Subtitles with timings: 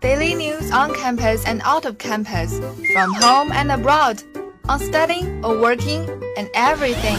[0.00, 2.58] Daily news on campus and out of campus,
[2.92, 4.22] from home and abroad,
[4.68, 7.18] on studying or working, and everything.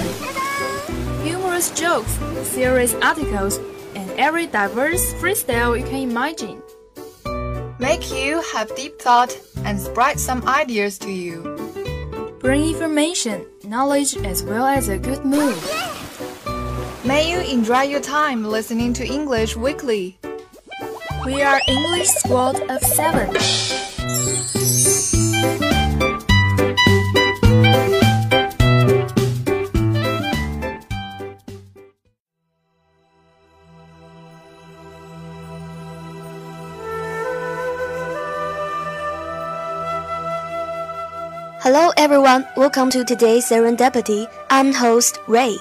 [1.23, 2.11] Humorous jokes,
[2.43, 3.59] serious articles,
[3.95, 6.61] and every diverse freestyle you can imagine.
[7.79, 11.52] Make you have deep thought and spread some ideas to you.
[12.43, 15.57] Bring information, knowledge, as well as a good mood.
[17.05, 20.17] May you enjoy your time listening to English Weekly.
[21.25, 23.92] We are English Squad of Seven.
[41.73, 44.27] Hello everyone, welcome to today's Serendipity.
[44.51, 45.57] I'm host Ray.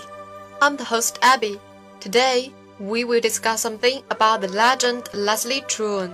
[0.61, 1.59] I'm the host Abby.
[2.01, 6.13] Today, we will discuss something about the legend Leslie Cheung.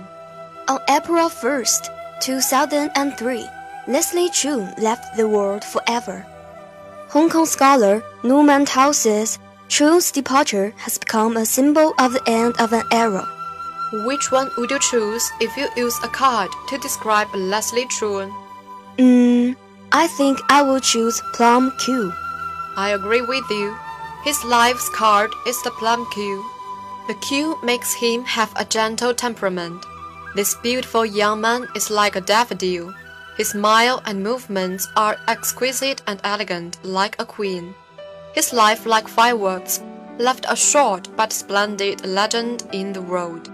[0.69, 1.89] On April 1st,
[2.21, 3.45] 2003,
[3.89, 6.25] Leslie Cheung left the world forever.
[7.09, 12.55] Hong Kong scholar Norman Tao says Cheung's departure has become a symbol of the end
[12.61, 13.27] of an era.
[14.07, 18.31] Which one would you choose if you use a card to describe Leslie Cheung?
[18.97, 19.51] Hmm,
[19.91, 22.13] I think I will choose Plum Q.
[22.77, 23.75] I agree with you.
[24.23, 26.45] His life's card is the plum Q.
[27.07, 29.83] The Q makes him have a gentle temperament.
[30.35, 32.93] This beautiful young man is like a daffodil.
[33.35, 37.73] His smile and movements are exquisite and elegant, like a queen.
[38.35, 39.81] His life, like fireworks,
[40.19, 43.49] left a short but splendid legend in the world.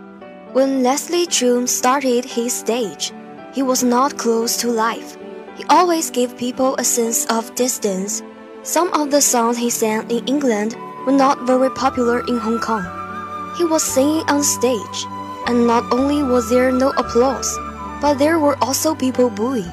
[0.51, 3.13] When Leslie Cheung started his stage,
[3.53, 5.15] he was not close to life.
[5.55, 8.21] He always gave people a sense of distance.
[8.63, 10.75] Some of the songs he sang in England
[11.05, 12.83] were not very popular in Hong Kong.
[13.57, 15.05] He was singing on stage,
[15.47, 17.47] and not only was there no applause,
[18.01, 19.71] but there were also people booing.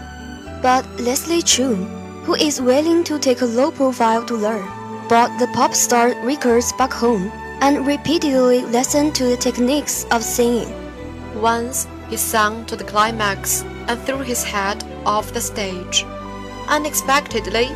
[0.63, 1.91] But Leslie Cheung,
[2.23, 4.69] who is willing to take a low profile to learn,
[5.09, 10.71] brought the pop star records back home and repeatedly listened to the techniques of singing.
[11.35, 16.05] Once, he sang to the climax and threw his head off the stage.
[16.69, 17.69] Unexpectedly,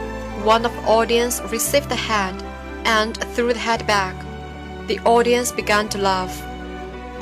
[0.44, 2.34] one of the audience received the head
[2.84, 4.14] and threw the head back.
[4.88, 6.36] The audience began to laugh.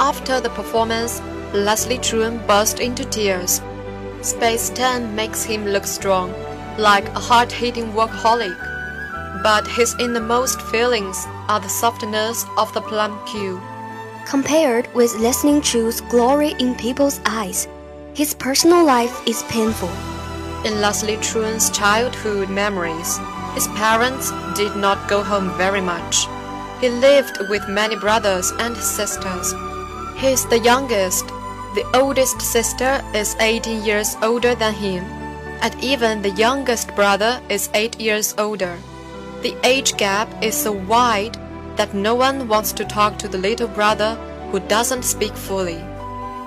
[0.00, 1.22] After the performance,
[1.53, 3.62] Leslie Cheung burst into tears.
[4.20, 6.34] Space 10 makes him look strong,
[6.78, 8.58] like a hard-hitting workaholic.
[9.44, 13.60] But his innermost feelings are the softness of the plum Q.
[14.26, 17.68] Compared with Leslie Cheung's glory in people's eyes,
[18.14, 19.90] his personal life is painful.
[20.64, 23.18] In Leslie Cheung's childhood memories,
[23.52, 26.26] his parents did not go home very much.
[26.80, 29.52] He lived with many brothers and sisters.
[30.16, 31.26] He is the youngest.
[31.74, 35.04] The oldest sister is 18 years older than him,
[35.60, 38.78] and even the youngest brother is 8 years older.
[39.42, 41.36] The age gap is so wide
[41.76, 44.14] that no one wants to talk to the little brother
[44.50, 45.82] who doesn't speak fully.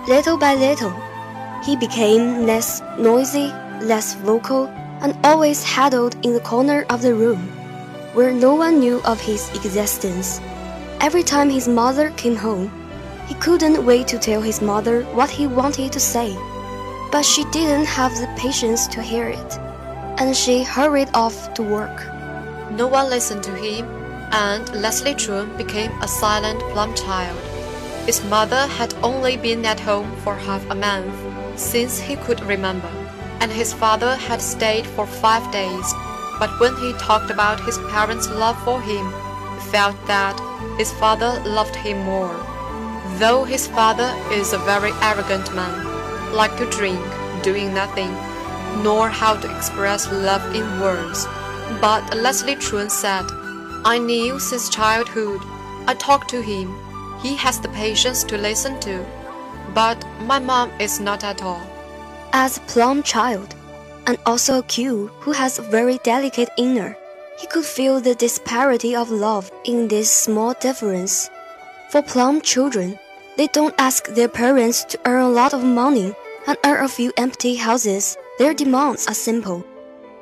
[0.08, 0.94] Little by little,
[1.64, 3.52] he became less noisy,
[3.82, 4.68] less vocal,
[5.02, 7.40] and always huddled in the corner of the room,
[8.14, 10.40] where no one knew of his existence.
[11.02, 12.72] Every time his mother came home,
[13.28, 16.36] he couldn't wait to tell his mother what he wanted to say.
[17.12, 19.58] But she didn't have the patience to hear it,
[20.20, 22.02] and she hurried off to work.
[22.72, 23.86] No one listened to him,
[24.32, 27.40] and Leslie Cheung became a silent plum child.
[28.06, 31.14] His mother had only been at home for half a month
[31.60, 32.90] since he could remember,
[33.42, 35.94] and his father had stayed for five days.
[36.40, 39.06] But when he talked about his parents' love for him,
[39.56, 40.40] he felt that
[40.78, 42.36] his father loved him more.
[43.18, 47.02] Though his father is a very arrogant man, like to drink,
[47.42, 48.14] doing nothing,
[48.84, 51.26] nor how to express love in words.
[51.82, 53.26] But Leslie Cheung said,
[53.86, 55.42] I knew since childhood.
[55.88, 56.76] I talked to him.
[57.22, 59.06] He has the patience to listen to.
[59.74, 61.62] But my mom is not at all.
[62.34, 63.56] As a plum child,
[64.06, 66.98] and also a Q who has a very delicate inner,
[67.40, 71.30] he could feel the disparity of love in this small difference.
[71.90, 72.98] For plum children,
[73.38, 76.14] they don't ask their parents to earn a lot of money
[76.48, 78.18] and earn a few empty houses.
[78.40, 79.64] Their demands are simple.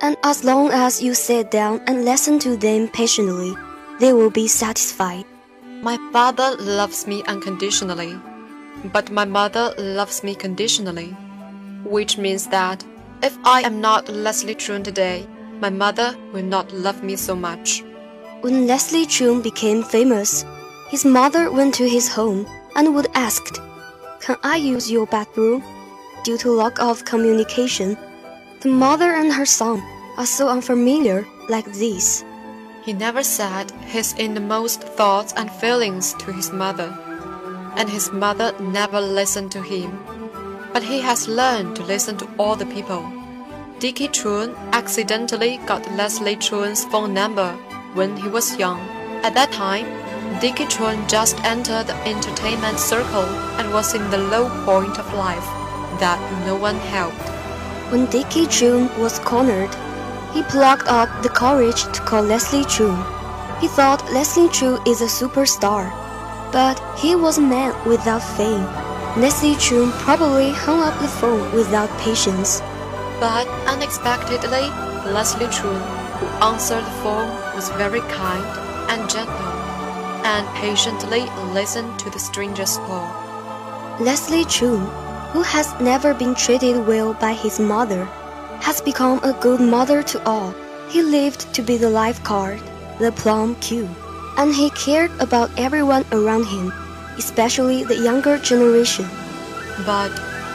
[0.01, 3.55] And as long as you sit down and listen to them patiently,
[3.99, 5.25] they will be satisfied.
[5.81, 8.19] My father loves me unconditionally,
[8.91, 11.11] but my mother loves me conditionally,
[11.83, 12.83] which means that
[13.23, 15.25] if I am not Leslie Cheung today,
[15.61, 17.83] my mother will not love me so much.
[18.41, 20.45] When Leslie Cheung became famous,
[20.89, 22.45] his mother went to his home
[22.75, 23.55] and would ask,
[24.19, 25.63] Can I use your bathroom?
[26.23, 27.97] Due to lack of communication,
[28.65, 29.79] the mother and her son
[30.17, 32.25] are so unfamiliar like this.
[32.83, 36.89] He never said his innermost thoughts and feelings to his mother,
[37.77, 39.91] and his mother never listened to him.
[40.73, 43.05] But he has learned to listen to all the people.
[43.77, 47.51] Dicky Cheung accidentally got Leslie Cheung's phone number
[47.93, 48.79] when he was young.
[49.21, 49.85] At that time,
[50.41, 53.29] Dicky Cheung just entered the entertainment circle
[53.59, 55.45] and was in the low point of life
[55.99, 57.44] that no one helped.
[57.89, 59.69] When Dicky Cheung was cornered,
[60.33, 62.97] he plucked up the courage to call Leslie Cheung.
[63.61, 65.93] He thought Leslie Cheung is a superstar,
[66.51, 68.65] but he was a man without fame.
[69.21, 72.59] Leslie Cheung probably hung up the phone without patience.
[73.19, 74.65] But unexpectedly,
[75.13, 75.79] Leslie Cheung,
[76.17, 78.45] who answered the phone, was very kind
[78.89, 79.53] and gentle,
[80.25, 81.21] and patiently
[81.53, 83.07] listened to the stranger's call.
[83.99, 84.89] Leslie Cheung,
[85.35, 88.05] who has never been treated well by his mother,
[88.61, 90.55] has become a good mother to all.
[90.87, 92.61] He lived to be the life lifeguard,
[92.99, 93.89] the plum Q,
[94.37, 96.71] and he cared about everyone around him,
[97.17, 99.07] especially the younger generation.
[99.85, 100.11] But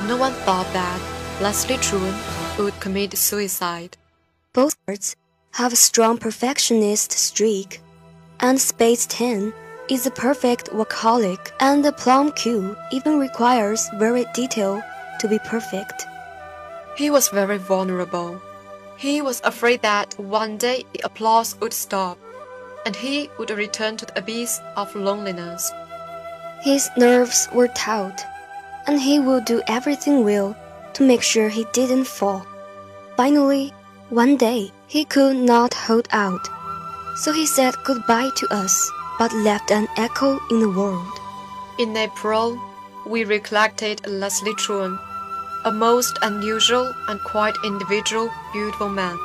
[0.08, 0.98] no one thought that
[1.42, 2.16] Leslie Cheung
[2.56, 3.98] would commit suicide.
[4.54, 5.14] Both birds
[5.60, 7.82] have a strong perfectionist streak,
[8.40, 9.52] and Space 10
[9.90, 14.80] is a perfect workaholic, and the plum Q even requires very detail
[15.18, 16.06] to be perfect.
[16.96, 18.40] He was very vulnerable.
[18.96, 22.18] He was afraid that one day the applause would stop,
[22.86, 25.72] and he would return to the abyss of loneliness.
[26.62, 28.22] His nerves were taut,
[28.86, 30.56] and he would do everything well
[30.94, 32.46] to make sure he didn't fall.
[33.16, 33.72] Finally,
[34.10, 36.48] one day, he could not hold out,
[37.16, 41.20] so he said goodbye to us, but left an echo in the world.
[41.78, 42.58] In April,
[43.06, 44.98] we recollected Leslie Cheung
[45.64, 49.18] a most unusual and quite individual, beautiful man.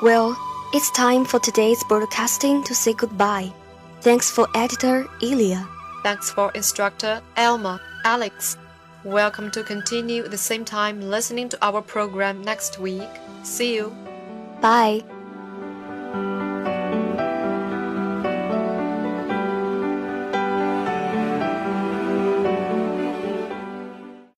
[0.00, 0.36] Well,
[0.72, 3.52] it's time for today's broadcasting to say goodbye.
[4.00, 5.66] Thanks for editor Ilya.
[6.02, 8.56] Thanks for instructor Elma, Alex.
[9.04, 13.10] Welcome to continue the same time listening to our program next week.
[13.42, 13.92] See you.
[14.60, 15.02] Bye.